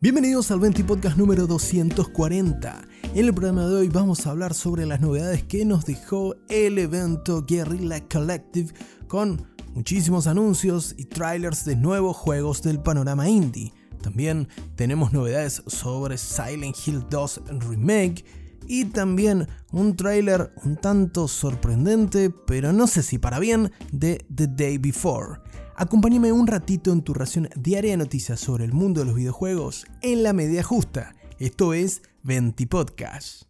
[0.00, 2.82] Bienvenidos al 20 Podcast número 240.
[3.14, 6.78] En el programa de hoy vamos a hablar sobre las novedades que nos dejó el
[6.78, 8.74] evento Guerrilla Collective
[9.08, 13.72] con muchísimos anuncios y trailers de nuevos juegos del panorama indie.
[14.02, 18.26] También tenemos novedades sobre Silent Hill 2 Remake
[18.66, 24.48] y también un trailer un tanto sorprendente, pero no sé si para bien, de The
[24.48, 25.40] Day Before.
[25.82, 29.84] Acompáñame un ratito en tu ración diaria de noticias sobre el mundo de los videojuegos
[30.00, 31.16] en la medida justa.
[31.40, 33.42] Esto es 20 Podcast.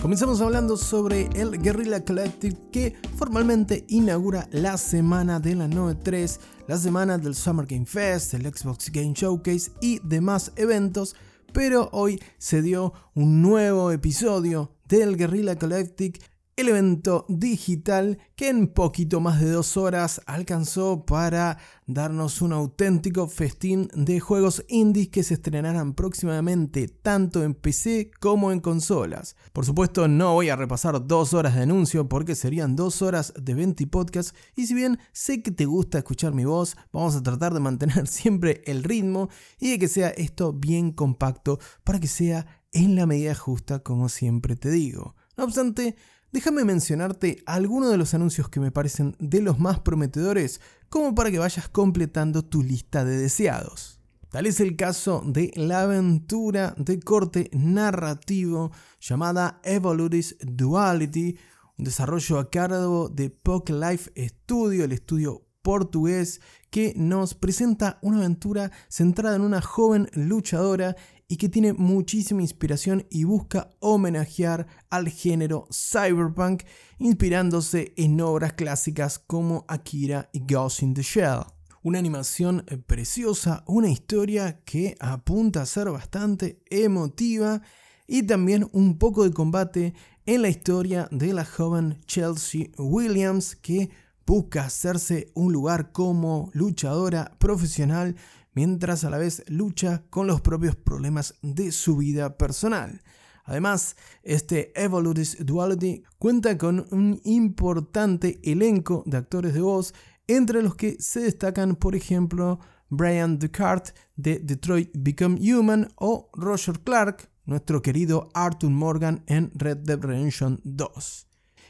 [0.00, 6.38] Comenzamos hablando sobre el Guerrilla Collective que formalmente inaugura la semana de la 9.3,
[6.68, 11.16] la semana del Summer Game Fest, el Xbox Game Showcase y demás eventos,
[11.52, 16.20] pero hoy se dio un nuevo episodio del Guerrilla Collective
[16.58, 23.28] el evento digital que en poquito más de dos horas alcanzó para darnos un auténtico
[23.28, 29.36] festín de juegos indies que se estrenarán próximamente tanto en PC como en consolas.
[29.52, 33.54] Por supuesto no voy a repasar dos horas de anuncio porque serían dos horas de
[33.54, 37.54] 20 podcast y si bien sé que te gusta escuchar mi voz, vamos a tratar
[37.54, 39.28] de mantener siempre el ritmo
[39.60, 44.08] y de que sea esto bien compacto para que sea en la medida justa como
[44.08, 45.14] siempre te digo.
[45.36, 45.94] No obstante,
[46.32, 51.30] déjame mencionarte algunos de los anuncios que me parecen de los más prometedores, como para
[51.30, 54.00] que vayas completando tu lista de deseados.
[54.30, 61.38] Tal es el caso de la aventura de corte narrativo llamada Evolutis Duality,
[61.78, 63.34] un desarrollo a cargo de
[63.68, 66.40] Life Studio, el estudio portugués
[66.70, 70.96] que nos presenta una aventura centrada en una joven luchadora
[71.28, 76.62] y que tiene muchísima inspiración y busca homenajear al género cyberpunk
[76.98, 81.42] inspirándose en obras clásicas como Akira y Ghost in the Shell.
[81.82, 87.60] Una animación preciosa, una historia que apunta a ser bastante emotiva
[88.06, 89.94] y también un poco de combate
[90.24, 93.90] en la historia de la joven Chelsea Williams que
[94.26, 98.16] busca hacerse un lugar como luchadora profesional
[98.58, 103.02] mientras a la vez lucha con los propios problemas de su vida personal.
[103.44, 109.94] Además, este Evolutis Duality cuenta con un importante elenco de actores de voz,
[110.26, 112.58] entre los que se destacan, por ejemplo,
[112.88, 119.84] Brian Descartes de Detroit Become Human o Roger Clark, nuestro querido Arthur Morgan en Red
[119.84, 121.27] Dead Redemption 2.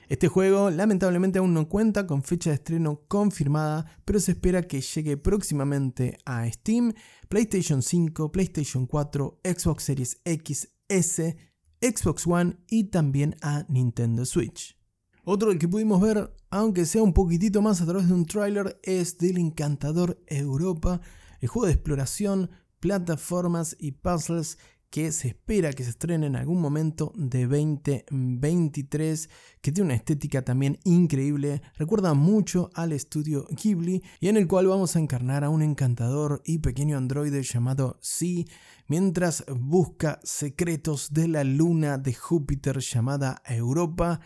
[0.09, 4.81] Este juego lamentablemente aún no cuenta con fecha de estreno confirmada, pero se espera que
[4.81, 6.95] llegue próximamente a Steam,
[7.29, 11.37] PlayStation 5, PlayStation 4, Xbox Series X, S,
[11.83, 14.79] Xbox One y también a Nintendo Switch.
[15.25, 19.19] Otro que pudimos ver, aunque sea un poquitito más a través de un tráiler, es
[19.19, 21.03] del encantador Europa,
[21.41, 24.57] el juego de exploración, plataformas y puzzles
[24.91, 29.29] que se espera que se estrene en algún momento de 2023,
[29.61, 34.67] que tiene una estética también increíble, recuerda mucho al estudio Ghibli y en el cual
[34.67, 38.47] vamos a encarnar a un encantador y pequeño androide llamado Si,
[38.87, 44.21] mientras busca secretos de la luna de Júpiter llamada Europa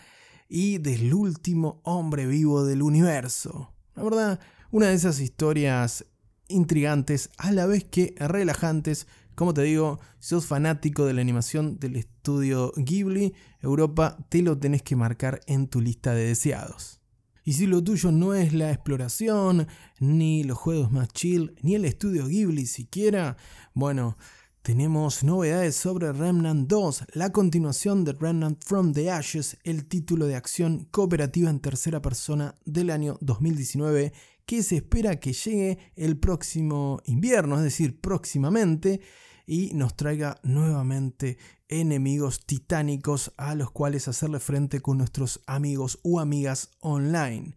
[0.48, 3.72] y del último hombre vivo del universo.
[3.96, 4.40] La verdad,
[4.70, 6.04] una de esas historias
[6.48, 11.78] intrigantes a la vez que relajantes como te digo, si sos fanático de la animación
[11.78, 17.00] del estudio Ghibli, Europa te lo tenés que marcar en tu lista de deseados.
[17.44, 19.66] Y si lo tuyo no es la exploración,
[19.98, 23.36] ni los juegos más chill, ni el estudio Ghibli siquiera,
[23.74, 24.16] bueno,
[24.62, 30.36] tenemos novedades sobre Remnant 2, la continuación de Remnant from the Ashes, el título de
[30.36, 34.12] acción cooperativa en tercera persona del año 2019
[34.46, 39.00] que se espera que llegue el próximo invierno, es decir, próximamente,
[39.46, 41.38] y nos traiga nuevamente
[41.68, 47.56] enemigos titánicos a los cuales hacerle frente con nuestros amigos o amigas online.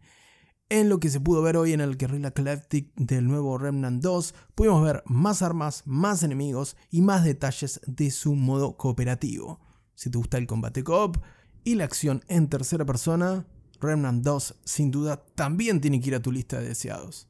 [0.67, 4.33] En lo que se pudo ver hoy en el Guerrilla Collective del nuevo Remnant 2,
[4.55, 9.59] pudimos ver más armas, más enemigos y más detalles de su modo cooperativo.
[9.93, 11.17] Si te gusta el combate coop
[11.63, 13.45] y la acción en tercera persona,
[13.85, 17.27] Remnant 2 sin duda también tiene que ir a tu lista de deseados.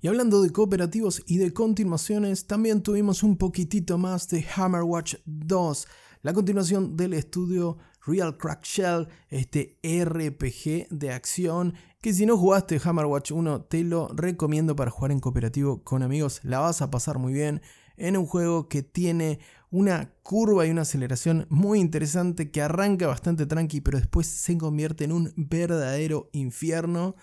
[0.00, 5.86] Y hablando de cooperativos y de continuaciones, también tuvimos un poquitito más de Hammerwatch 2,
[6.22, 12.80] la continuación del estudio Real Crack Shell, este RPG de acción que si no jugaste
[12.82, 17.18] Hammerwatch 1 te lo recomiendo para jugar en cooperativo con amigos, la vas a pasar
[17.18, 17.62] muy bien
[17.96, 19.38] en un juego que tiene
[19.72, 25.04] una curva y una aceleración muy interesante que arranca bastante tranqui, pero después se convierte
[25.04, 27.16] en un verdadero infierno.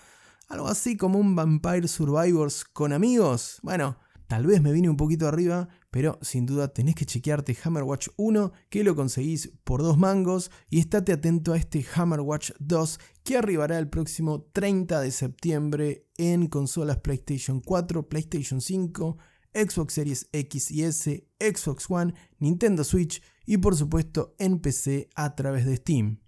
[0.48, 3.60] Algo así como un Vampire Survivors con amigos.
[3.62, 8.08] Bueno, tal vez me vine un poquito arriba, pero sin duda tenés que chequearte Hammerwatch
[8.16, 13.36] 1, que lo conseguís por dos mangos, y estate atento a este Hammerwatch 2 que
[13.36, 19.18] arribará el próximo 30 de septiembre en consolas PlayStation 4, PlayStation 5,
[19.54, 25.34] Xbox Series X y S, Xbox One, Nintendo Switch y por supuesto en PC a
[25.34, 26.20] través de Steam.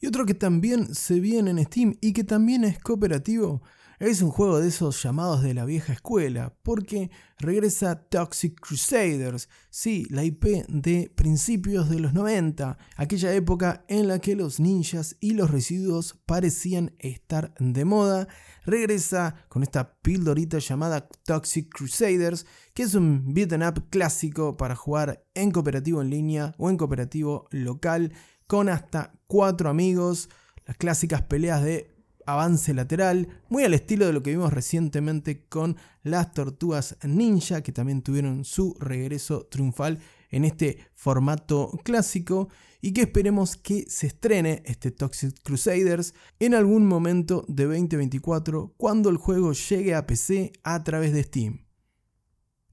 [0.00, 3.62] Y otro que también se viene en Steam y que también es cooperativo
[4.00, 10.06] es un juego de esos llamados de la vieja escuela, porque regresa Toxic Crusaders, sí,
[10.10, 15.32] la IP de principios de los 90, aquella época en la que los ninjas y
[15.32, 18.28] los residuos parecían estar de moda,
[18.64, 25.24] regresa con esta pildorita llamada Toxic Crusaders, que es un beat'em up clásico para jugar
[25.34, 28.12] en cooperativo en línea o en cooperativo local
[28.48, 30.28] con hasta cuatro amigos,
[30.66, 31.94] las clásicas peleas de
[32.26, 37.72] avance lateral, muy al estilo de lo que vimos recientemente con las tortugas ninja, que
[37.72, 40.00] también tuvieron su regreso triunfal
[40.30, 42.48] en este formato clásico
[42.80, 49.10] y que esperemos que se estrene este Toxic Crusaders en algún momento de 2024 cuando
[49.10, 51.66] el juego llegue a PC a través de Steam.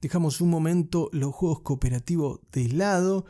[0.00, 3.26] Dejamos un momento los juegos cooperativos de lado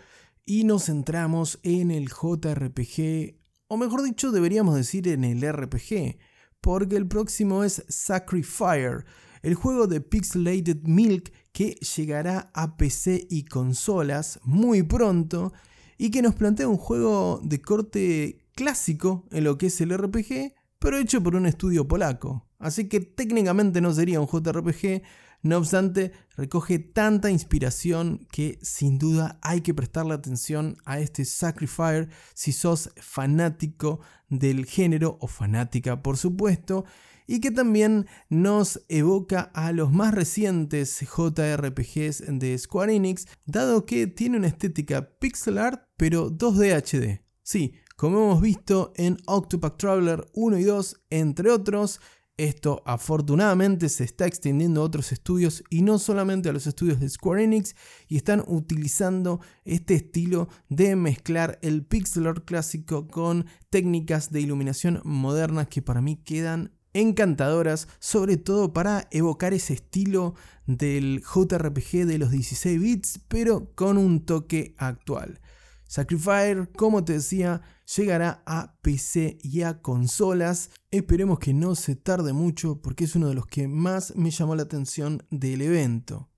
[0.47, 3.37] y nos centramos en el JRPG
[3.69, 6.19] o mejor dicho deberíamos decir en el RPG,
[6.61, 9.05] porque el próximo es Sacrifier,
[9.43, 15.53] el juego de Pixelated Milk que llegará a PC y consolas muy pronto
[15.99, 20.55] y que nos plantea un juego de corte clásico en lo que es el RPG,
[20.79, 22.47] pero hecho por un estudio polaco.
[22.59, 25.03] Así que técnicamente no sería un JRPG,
[25.47, 32.09] no obstante, recoge tanta inspiración que sin duda hay que prestarle atención a este Sacrifier
[32.35, 36.85] si sos fanático del género o fanática por supuesto
[37.27, 44.07] y que también nos evoca a los más recientes JRPGs de Square Enix, dado que
[44.07, 47.25] tiene una estética pixel art pero 2D HD.
[47.43, 52.01] Sí, como hemos visto en Octopath Traveler 1 y 2, entre otros,
[52.37, 57.09] esto afortunadamente se está extendiendo a otros estudios y no solamente a los estudios de
[57.09, 57.75] Square Enix
[58.09, 65.01] y están utilizando este estilo de mezclar el pixel art clásico con técnicas de iluminación
[65.05, 70.35] modernas que para mí quedan encantadoras, sobre todo para evocar ese estilo
[70.67, 75.41] del JRPG de los 16 bits, pero con un toque actual.
[75.87, 77.63] Sacrifier, como te decía,
[77.97, 80.71] llegará a PC y a consolas.
[80.91, 84.57] Esperemos que no se tarde mucho porque es uno de los que más me llamó
[84.57, 86.29] la atención del evento.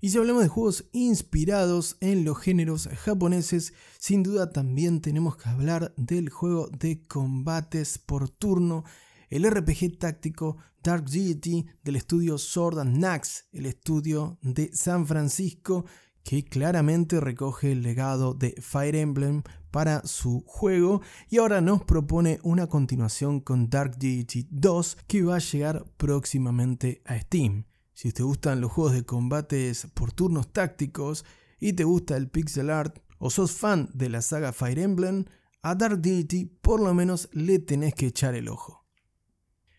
[0.00, 5.48] Y si hablamos de juegos inspirados en los géneros japoneses, sin duda también tenemos que
[5.48, 8.84] hablar del juego de combates por turno,
[9.30, 15.86] el RPG táctico Dark Deity del estudio Sword and Nax, el estudio de San Francisco,
[16.24, 22.40] que claramente recoge el legado de Fire Emblem para su juego y ahora nos propone
[22.42, 27.66] una continuación con Dark Deity 2 que va a llegar próximamente a Steam.
[27.92, 31.24] Si te gustan los juegos de combates por turnos tácticos
[31.60, 35.26] y te gusta el pixel art o sos fan de la saga Fire Emblem,
[35.62, 38.83] a Dark Deity por lo menos le tenés que echar el ojo.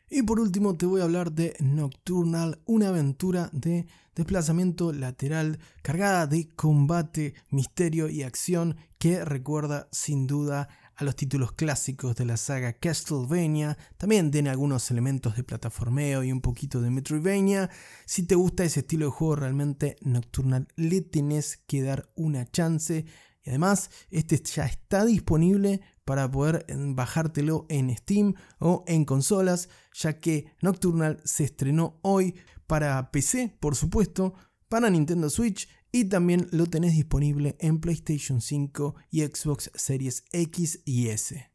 [0.09, 6.27] Y por último te voy a hablar de Nocturnal, una aventura de desplazamiento lateral cargada
[6.27, 12.37] de combate, misterio y acción que recuerda sin duda a los títulos clásicos de la
[12.37, 17.69] saga Castlevania, también tiene algunos elementos de plataformeo y un poquito de Metroidvania.
[18.05, 23.05] Si te gusta ese estilo de juego realmente Nocturnal le tenés que dar una chance
[23.45, 30.19] y además este ya está disponible para poder bajártelo en Steam o en consolas, ya
[30.19, 32.35] que Nocturnal se estrenó hoy
[32.67, 34.33] para PC, por supuesto,
[34.67, 40.81] para Nintendo Switch y también lo tenés disponible en PlayStation 5 y Xbox Series X
[40.83, 41.51] y S.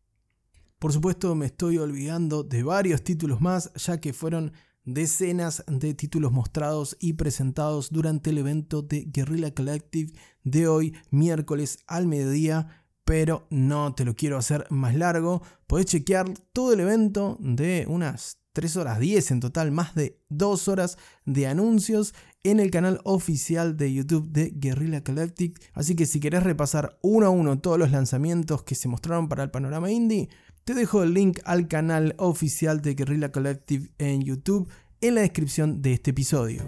[0.79, 4.53] Por supuesto me estoy olvidando de varios títulos más, ya que fueron
[4.95, 10.13] decenas de títulos mostrados y presentados durante el evento de Guerrilla Collective
[10.45, 15.43] de hoy, miércoles al mediodía, pero no te lo quiero hacer más largo.
[15.67, 20.69] Podés chequear todo el evento de unas 3 horas 10 en total, más de 2
[20.69, 25.55] horas de anuncios en el canal oficial de YouTube de Guerrilla Collective.
[25.73, 29.45] Así que si querés repasar uno a uno todos los lanzamientos que se mostraron para
[29.45, 30.29] el panorama indie,
[30.65, 34.69] te dejo el link al canal oficial de Guerrilla Collective en YouTube
[35.01, 36.63] en la descripción de este episodio.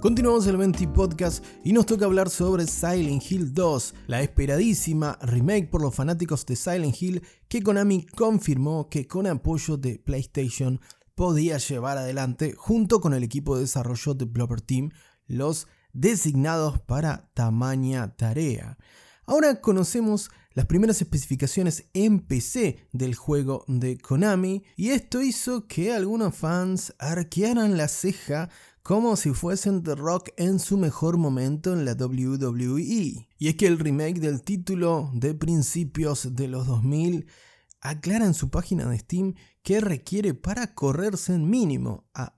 [0.00, 5.70] Continuamos el 20 Podcast y nos toca hablar sobre Silent Hill 2, la esperadísima remake
[5.70, 10.80] por los fanáticos de Silent Hill que Konami confirmó que con apoyo de PlayStation
[11.14, 14.90] podía llevar adelante junto con el equipo de desarrollo de Blobber Team,
[15.28, 18.78] los designados para tamaña tarea.
[19.24, 25.92] Ahora conocemos las primeras especificaciones en PC del juego de Konami y esto hizo que
[25.92, 28.50] algunos fans arquearan la ceja
[28.82, 33.28] como si fuesen The Rock en su mejor momento en la WWE.
[33.38, 37.26] Y es que el remake del título de principios de los 2000
[37.80, 42.34] aclara en su página de Steam que requiere para correrse en mínimo a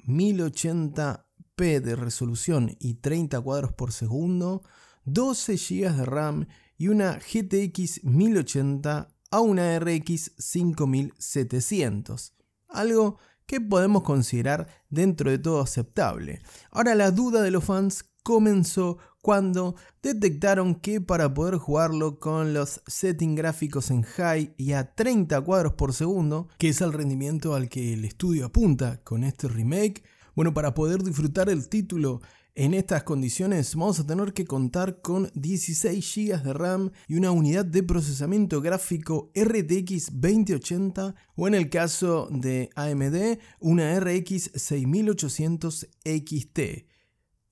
[1.56, 4.62] 1080p de resolución y 30 cuadros por segundo,
[5.04, 6.46] 12 GB de RAM
[6.76, 12.34] y una GTX 1080 a una RX 5700.
[12.68, 16.40] Algo que podemos considerar dentro de todo aceptable.
[16.70, 22.82] Ahora la duda de los fans comenzó cuando detectaron que para poder jugarlo con los
[22.86, 27.68] settings gráficos en high y a 30 cuadros por segundo, que es el rendimiento al
[27.68, 30.02] que el estudio apunta con este remake,
[30.34, 32.20] bueno, para poder disfrutar el título
[32.56, 37.32] en estas condiciones vamos a tener que contar con 16 GB de RAM y una
[37.32, 45.88] unidad de procesamiento gráfico RTX 2080 o en el caso de AMD una RX 6800
[46.04, 46.60] XT.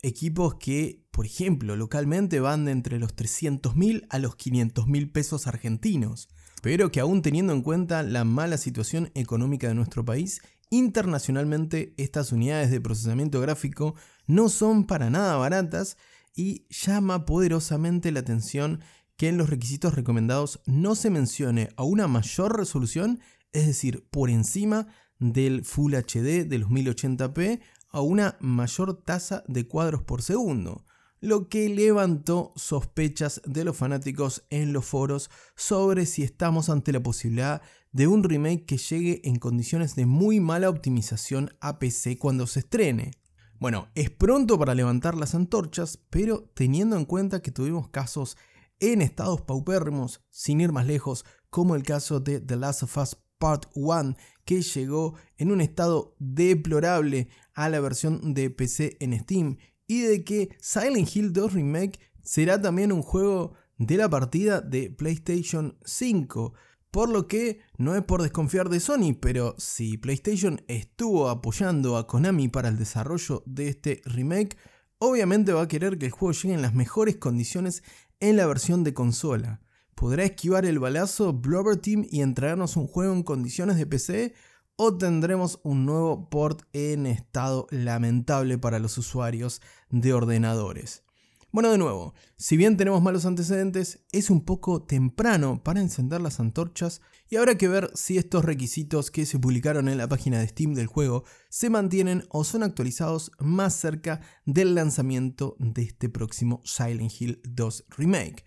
[0.02, 6.28] Equipos que, por ejemplo, localmente van de entre los 300.000 a los 500.000 pesos argentinos,
[6.62, 10.40] pero que aún teniendo en cuenta la mala situación económica de nuestro país,
[10.70, 13.94] internacionalmente estas unidades de procesamiento gráfico
[14.26, 15.98] no son para nada baratas
[16.34, 18.80] y llama poderosamente la atención
[19.16, 23.20] que en los requisitos recomendados no se mencione a una mayor resolución,
[23.52, 24.86] es decir, por encima
[25.18, 30.86] del Full HD de los 1080p, a una mayor tasa de cuadros por segundo,
[31.22, 37.00] lo que levantó sospechas de los fanáticos en los foros sobre si estamos ante la
[37.00, 37.62] posibilidad
[37.92, 42.58] de un remake que llegue en condiciones de muy mala optimización a PC cuando se
[42.60, 43.12] estrene.
[43.60, 48.36] Bueno, es pronto para levantar las antorchas, pero teniendo en cuenta que tuvimos casos
[48.80, 53.16] en estados paupérrimos, sin ir más lejos, como el caso de The Last of Us
[53.38, 59.58] Part 1, que llegó en un estado deplorable a la versión de PC en Steam,
[59.92, 64.90] y de que Silent Hill 2 Remake será también un juego de la partida de
[64.90, 66.54] PlayStation 5.
[66.90, 72.06] Por lo que no es por desconfiar de Sony, pero si PlayStation estuvo apoyando a
[72.06, 74.56] Konami para el desarrollo de este remake,
[74.98, 77.82] obviamente va a querer que el juego llegue en las mejores condiciones
[78.20, 79.62] en la versión de consola.
[79.94, 84.34] ¿Podrá esquivar el balazo Blobber Team y entregarnos un juego en condiciones de PC?
[84.76, 89.60] ¿O tendremos un nuevo port en estado lamentable para los usuarios
[89.90, 91.04] de ordenadores?
[91.52, 96.40] Bueno, de nuevo, si bien tenemos malos antecedentes, es un poco temprano para encender las
[96.40, 100.48] antorchas y habrá que ver si estos requisitos que se publicaron en la página de
[100.48, 106.62] Steam del juego se mantienen o son actualizados más cerca del lanzamiento de este próximo
[106.64, 108.46] Silent Hill 2 Remake.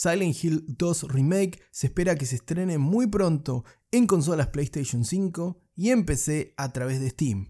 [0.00, 5.60] Silent Hill 2 Remake se espera que se estrene muy pronto en consolas PlayStation 5
[5.74, 7.48] y en PC a través de Steam.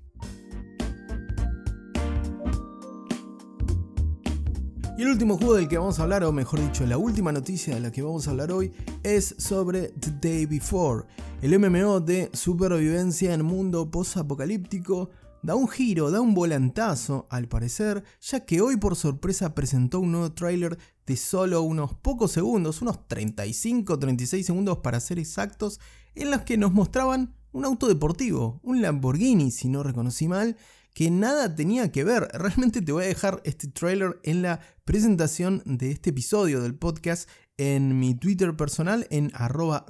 [4.96, 7.74] Y el último juego del que vamos a hablar, o mejor dicho, la última noticia
[7.74, 11.04] de la que vamos a hablar hoy, es sobre The Day Before,
[11.42, 15.10] el MMO de supervivencia en mundo post-apocalíptico.
[15.42, 20.10] Da un giro, da un volantazo, al parecer, ya que hoy por sorpresa presentó un
[20.10, 25.78] nuevo tráiler de solo unos pocos segundos, unos 35-36 segundos para ser exactos,
[26.16, 30.56] en los que nos mostraban un auto deportivo, un Lamborghini si no reconocí mal,
[30.98, 32.28] que nada tenía que ver.
[32.34, 37.30] Realmente te voy a dejar este trailer en la presentación de este episodio del podcast
[37.56, 39.86] en mi Twitter personal en arroba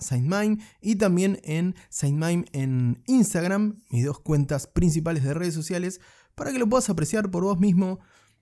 [0.82, 5.98] y también en SaintMime en Instagram, mis dos cuentas principales de redes sociales,
[6.34, 8.00] para que lo puedas apreciar por vos mismo.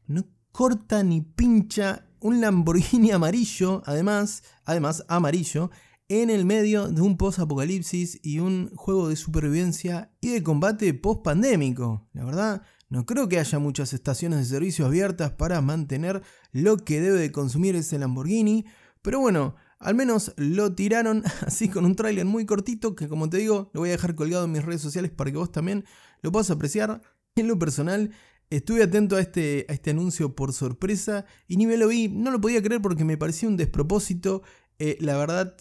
[0.09, 5.71] No corta ni pincha un Lamborghini amarillo, además, además amarillo,
[6.09, 12.09] en el medio de un post-apocalipsis y un juego de supervivencia y de combate post-pandémico.
[12.13, 16.23] La verdad, no creo que haya muchas estaciones de servicio abiertas para mantener
[16.53, 18.65] lo que debe de consumir ese Lamborghini,
[19.03, 23.39] pero bueno, al menos lo tiraron así con un tráiler muy cortito que como te
[23.39, 25.85] digo, lo voy a dejar colgado en mis redes sociales para que vos también
[26.23, 27.03] lo puedas apreciar.
[27.35, 28.13] En lo personal,
[28.49, 32.41] estuve atento a este, este anuncio por sorpresa y ni me lo vi, no lo
[32.41, 34.43] podía creer porque me parecía un despropósito.
[34.79, 35.57] Eh, la verdad,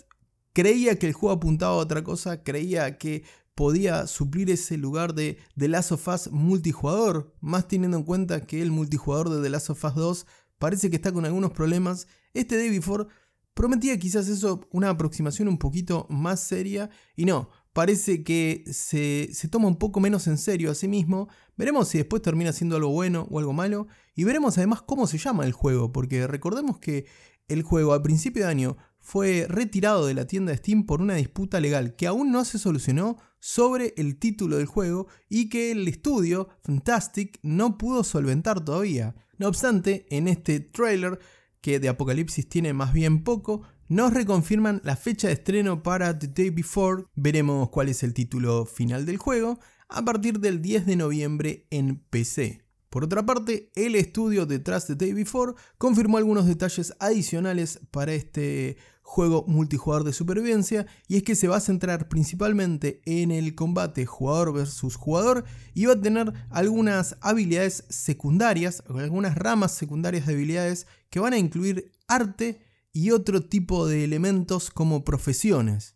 [0.56, 5.38] Creía que el juego apuntaba a otra cosa, creía que podía suplir ese lugar de
[5.58, 9.72] The Last of Us multijugador, más teniendo en cuenta que el multijugador de The Last
[9.72, 12.08] of Us 2 parece que está con algunos problemas.
[12.34, 13.06] Este Day Before
[13.54, 19.50] prometía quizás eso una aproximación un poquito más seria y no, parece que se, se,
[19.50, 21.28] toma un poco menos en serio a sí mismo.
[21.58, 23.88] Veremos si después termina siendo algo bueno o algo malo.
[24.16, 27.08] Y veremos además cómo se llama el juego, porque recordemos que
[27.50, 31.14] el juego a principio de año fue retirado de la tienda de Steam por una
[31.14, 35.88] disputa legal que aún no se solucionó sobre el título del juego y que el
[35.88, 39.16] estudio Fantastic no pudo solventar todavía.
[39.38, 41.20] No obstante, en este trailer,
[41.62, 46.30] que de Apocalipsis tiene más bien poco, nos reconfirman la fecha de estreno para The
[46.30, 50.96] Day Before, veremos cuál es el título final del juego, a partir del 10 de
[50.96, 52.66] noviembre en PC.
[52.90, 58.78] Por otra parte, el estudio detrás de Day Before confirmó algunos detalles adicionales para este
[59.08, 64.08] juego multijugador de supervivencia y es que se va a centrar principalmente en el combate
[64.08, 65.46] jugador versus jugador
[65.76, 71.38] y va a tener algunas habilidades secundarias, algunas ramas secundarias de habilidades que van a
[71.38, 72.60] incluir arte
[72.92, 75.94] y otro tipo de elementos como profesiones.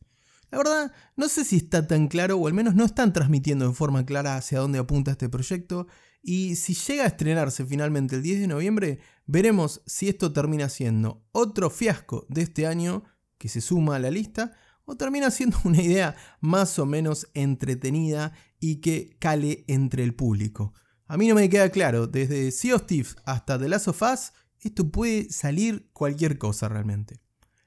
[0.52, 3.74] La verdad, no sé si está tan claro, o al menos no están transmitiendo en
[3.74, 5.88] forma clara hacia dónde apunta este proyecto,
[6.22, 11.26] y si llega a estrenarse finalmente el 10 de noviembre, veremos si esto termina siendo
[11.32, 13.04] otro fiasco de este año
[13.38, 14.54] que se suma a la lista,
[14.86, 20.74] o termina siendo una idea más o menos entretenida y que cale entre el público.
[21.06, 24.34] A mí no me queda claro, desde Sea of Thieves hasta The Last of Us,
[24.60, 27.22] esto puede salir cualquier cosa realmente.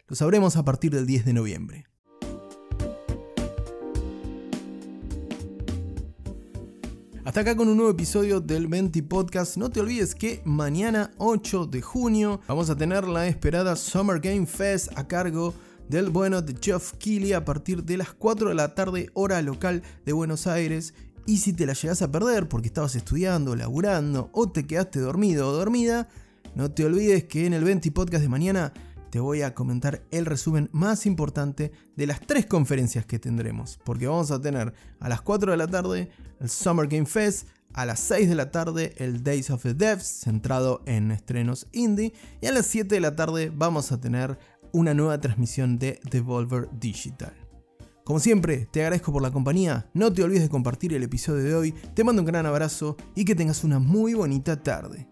[0.07, 1.87] Lo sabremos a partir del 10 de noviembre.
[7.25, 9.57] Hasta acá con un nuevo episodio del Venti Podcast.
[9.57, 14.45] No te olvides que mañana 8 de junio vamos a tener la esperada Summer Game
[14.45, 15.55] Fest a cargo
[15.89, 19.85] del bueno de Geoff Keighley a partir de las 4 de la tarde hora local
[20.05, 20.95] de Buenos Aires.
[21.25, 25.49] Y si te la llegas a perder porque estabas estudiando, laburando o te quedaste dormido
[25.49, 26.09] o dormida,
[26.57, 28.73] no te olvides que en el Venti Podcast de mañana
[29.13, 33.79] te voy a comentar el resumen más importante de las tres conferencias que tendremos.
[33.85, 36.09] Porque vamos a tener a las 4 de la tarde
[36.41, 40.23] el Summer Game Fest, a las 6 de la tarde el Days of the Devs,
[40.25, 44.39] centrado en estrenos indie, y a las 7 de la tarde vamos a tener
[44.73, 47.35] una nueva transmisión de Devolver Digital.
[48.05, 51.55] Como siempre, te agradezco por la compañía, no te olvides de compartir el episodio de
[51.55, 55.12] hoy, te mando un gran abrazo y que tengas una muy bonita tarde.